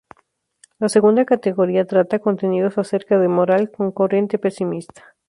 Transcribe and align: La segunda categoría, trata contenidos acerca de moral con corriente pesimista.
La 0.79 0.89
segunda 0.89 1.25
categoría, 1.25 1.85
trata 1.85 2.17
contenidos 2.17 2.75
acerca 2.79 3.19
de 3.19 3.27
moral 3.27 3.69
con 3.69 3.91
corriente 3.91 4.39
pesimista. 4.39 5.15